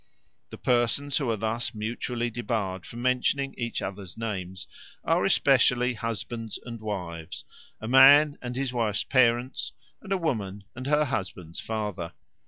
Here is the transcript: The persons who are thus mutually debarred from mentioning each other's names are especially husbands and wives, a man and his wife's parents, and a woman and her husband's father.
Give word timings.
The 0.49 0.57
persons 0.57 1.17
who 1.17 1.29
are 1.29 1.37
thus 1.37 1.75
mutually 1.75 2.31
debarred 2.31 2.87
from 2.87 3.03
mentioning 3.03 3.53
each 3.55 3.83
other's 3.83 4.17
names 4.17 4.65
are 5.03 5.23
especially 5.25 5.93
husbands 5.93 6.57
and 6.65 6.81
wives, 6.81 7.45
a 7.79 7.87
man 7.87 8.39
and 8.41 8.55
his 8.55 8.73
wife's 8.73 9.03
parents, 9.03 9.73
and 10.01 10.11
a 10.11 10.17
woman 10.17 10.63
and 10.75 10.87
her 10.87 11.05
husband's 11.05 11.59
father. 11.59 12.13